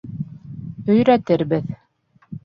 Өйрәтербеҙ. 0.93 1.67